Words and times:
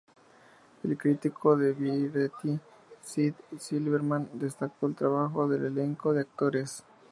El 0.83 0.97
crítico 0.97 1.55
de 1.55 1.73
"Variety" 1.73 2.59
Sid 3.03 3.35
Silverman 3.59 4.31
destacó 4.33 4.87
el 4.87 4.95
trabajo 4.95 5.47
del 5.47 5.65
elenco 5.67 6.11
de 6.11 6.21
actores. 6.21 6.83